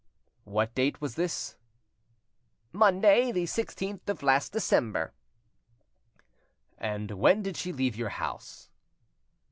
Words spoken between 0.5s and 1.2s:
date was